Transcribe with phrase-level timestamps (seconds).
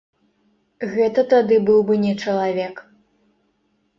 [0.93, 2.75] Гэта тады быў бы не чалавек.